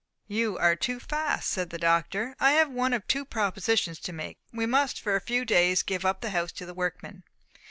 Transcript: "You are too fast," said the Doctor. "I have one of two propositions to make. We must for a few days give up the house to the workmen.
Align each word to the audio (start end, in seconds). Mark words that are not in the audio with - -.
"You 0.27 0.57
are 0.57 0.75
too 0.75 0.99
fast," 0.99 1.47
said 1.47 1.69
the 1.69 1.77
Doctor. 1.77 2.35
"I 2.39 2.53
have 2.53 2.71
one 2.71 2.91
of 2.91 3.05
two 3.07 3.23
propositions 3.23 3.99
to 3.99 4.11
make. 4.11 4.39
We 4.51 4.65
must 4.65 4.99
for 4.99 5.15
a 5.15 5.21
few 5.21 5.45
days 5.45 5.83
give 5.83 6.05
up 6.07 6.21
the 6.21 6.31
house 6.31 6.51
to 6.53 6.65
the 6.65 6.73
workmen. 6.73 7.21